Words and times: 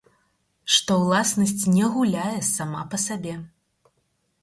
Што 0.75 0.91
ўласнасць 1.01 1.63
не 1.75 1.85
гуляе 1.99 2.41
сама 2.55 2.81
па 2.95 3.05
сабе. 3.09 3.39